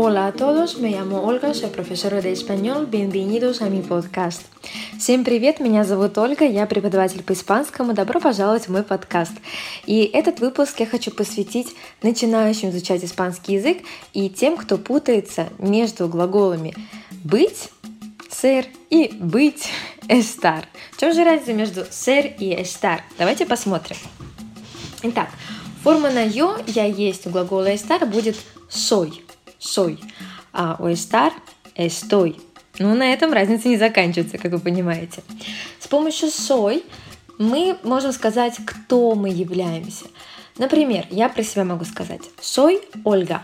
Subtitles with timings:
[0.00, 2.86] Hola a todos, me llamo Ольга, soy profesora de español.
[2.86, 4.42] Bienvenidos a mi подкаст.
[4.96, 7.94] Всем привет, меня зовут Ольга, я преподаватель по испанскому.
[7.94, 9.32] Добро пожаловать в мой подкаст.
[9.86, 13.78] И этот выпуск я хочу посвятить начинающим изучать испанский язык
[14.12, 16.76] и тем, кто путается между глаголами
[17.24, 17.70] «быть»,
[18.30, 19.66] «ser» и «быть»,
[20.06, 20.62] «estar».
[20.92, 23.00] В чем же разница между «ser» и «estar»?
[23.18, 23.96] Давайте посмотрим.
[25.02, 25.30] Итак,
[25.82, 28.36] форма на «ё» «я есть» у глагола «estar» будет
[28.70, 29.12] «soy»,
[29.60, 29.98] soy,
[30.52, 31.32] а у estar
[31.76, 32.40] estoy.
[32.78, 35.22] Ну, на этом разница не заканчивается, как вы понимаете.
[35.80, 36.84] С помощью soy
[37.38, 40.06] мы можем сказать, кто мы являемся.
[40.58, 43.42] Например, я про себя могу сказать «Soy Ольга»,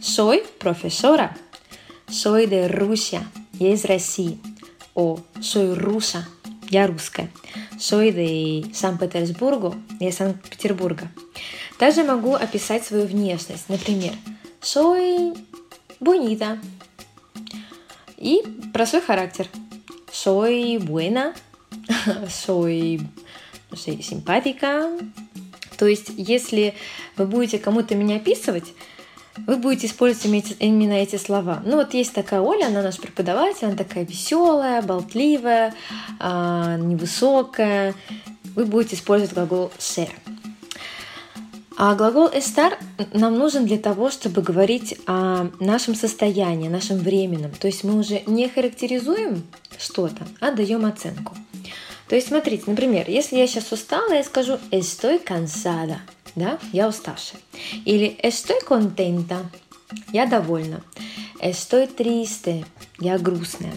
[0.00, 1.30] «Soy profesora»,
[2.06, 3.22] «Soy de Rusia»,
[3.52, 4.38] «Я из России»,
[4.94, 6.22] о «Soy rusa»,
[6.70, 7.30] «Я русская»,
[7.78, 11.08] «Soy de San-Petersburgo», «Я из Санкт-Петербурга».
[11.78, 13.68] Также могу описать свою внешность.
[13.68, 14.12] Например,
[14.66, 15.32] soy
[16.00, 16.58] bonita.
[18.18, 19.48] И про свой характер.
[20.12, 21.34] Soy buena,
[22.28, 23.00] soy,
[23.70, 24.90] no sé, simpática.
[25.78, 26.74] То есть, если
[27.16, 28.72] вы будете кому-то меня описывать,
[29.46, 31.62] вы будете использовать именно эти слова.
[31.64, 35.74] Ну вот есть такая Оля, она наш преподаватель, она такая веселая, болтливая,
[36.18, 37.94] а, невысокая.
[38.54, 40.08] Вы будете использовать глагол ser.
[41.78, 42.78] А глагол estar
[43.12, 47.50] нам нужен для того, чтобы говорить о нашем состоянии, нашем временном.
[47.52, 49.44] То есть мы уже не характеризуем
[49.78, 51.34] что-то, а даем оценку.
[52.08, 55.98] То есть смотрите, например, если я сейчас устала, я скажу estoy cansada,
[56.34, 57.40] да, я уставшая.
[57.84, 59.44] Или estoy contenta,
[60.12, 60.82] я довольна.
[61.40, 62.64] Estoy triste,
[62.98, 63.74] я грустная.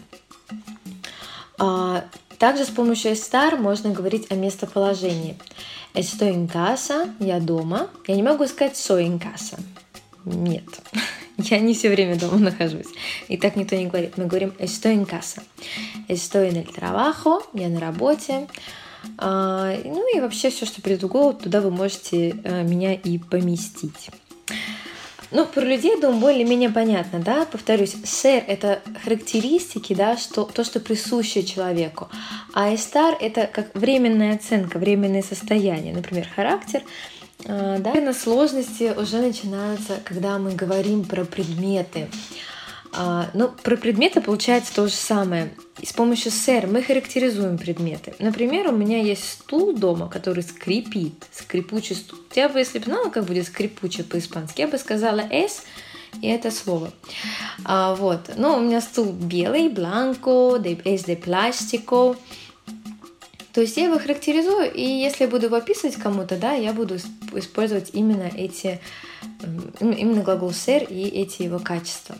[2.39, 5.35] Также с помощью estar можно говорить о местоположении.
[5.93, 7.89] Estoy en casa, я дома.
[8.07, 9.59] Я не могу сказать soy en casa.
[10.23, 10.63] Нет,
[11.37, 12.87] я не все время дома нахожусь.
[13.27, 14.17] И так никто не говорит.
[14.17, 15.43] Мы говорим estoy en casa.
[16.07, 18.47] Estoy en el trabajo, я на работе.
[19.17, 23.17] А, ну и вообще все, что придет в голову, туда вы можете а, меня и
[23.17, 24.11] поместить.
[25.31, 30.79] Ну, про людей, думаю, более-менее понятно, да, повторюсь, сэр— это характеристики, да, что, то, что
[30.79, 32.09] присуще человеку,
[32.53, 36.81] а эстар— это как временная оценка, временное состояние, например, характер,
[37.45, 42.09] а, да, на сложности уже начинаются, когда мы говорим про предметы,
[42.91, 45.51] а, ну, про предметы получается то же самое.
[45.79, 48.13] И с помощью сэр мы характеризуем предметы.
[48.19, 52.19] Например, у меня есть стул дома, который скрипит, скрипучий стул.
[52.35, 55.63] Я бы, если бы знала, как будет скрипучий по-испански, я бы сказала «s»,
[56.21, 56.91] и это слово.
[57.63, 58.31] А, вот.
[58.35, 62.17] Но у меня стул белый, бланко, es de plástico.
[63.53, 66.97] То есть я его характеризую, и если буду его описывать кому-то, да, я буду
[67.33, 68.79] использовать именно эти,
[69.79, 72.15] именно глагол ser и эти его качества.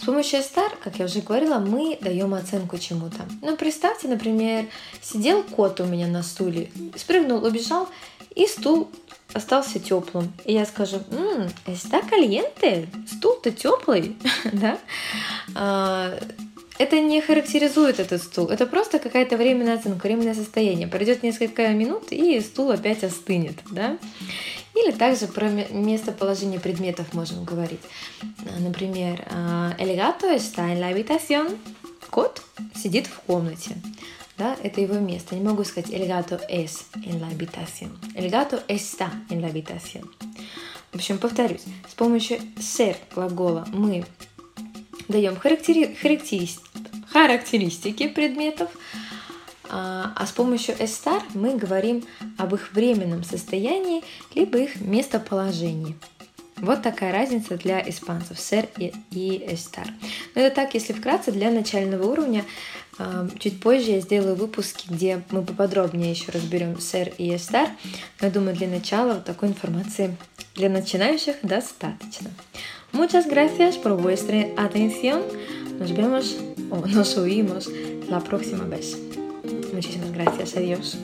[0.00, 3.26] С помощью star, как я уже говорила, мы даем оценку чему-то.
[3.42, 4.66] Ну, представьте, например,
[5.02, 7.88] сидел кот у меня на стуле, спрыгнул, убежал,
[8.34, 8.90] и стул
[9.32, 10.32] остался теплым.
[10.44, 14.16] И я скажу, м-м, está caliente, стул-то теплый,
[14.52, 14.78] да?
[15.54, 16.18] А,
[16.78, 20.88] это не характеризует этот стул, это просто какая-то временная оценка, временное состояние.
[20.88, 23.96] Пройдет несколько минут, и стул опять остынет, да?
[24.84, 27.80] Или также про местоположение предметов можем говорить.
[28.58, 29.24] Например,
[29.78, 31.58] el gato está en la habitación.
[32.10, 32.42] Кот
[32.74, 33.76] сидит в комнате.
[34.36, 35.34] Да, это его место.
[35.34, 37.98] Не могу сказать el gato es en la habitación.
[38.14, 38.26] El
[38.68, 40.10] está en la habitación.
[40.92, 44.04] В общем, повторюсь, с помощью ser глагола мы
[45.08, 45.96] даем характери...
[47.10, 48.70] характеристики предметов,
[49.70, 52.04] а, а с помощью estar мы говорим
[52.38, 54.02] об их временном состоянии
[54.34, 55.96] либо их местоположении.
[56.56, 59.86] Вот такая разница для испанцев ser и, estar.
[60.34, 62.44] Но это так, если вкратце, для начального уровня.
[62.96, 67.68] А, чуть позже я сделаю выпуски, где мы поподробнее еще разберем ser и estar.
[68.20, 70.16] Но думаю, для начала вот такой информации
[70.54, 72.30] для начинающих достаточно.
[72.92, 75.22] Muchas gracias por vuestra atención.
[75.80, 76.36] Nos vemos
[76.70, 77.68] o nos oímos
[78.08, 78.96] la próxima vez.
[79.74, 80.96] muchísimas gracias a Dios.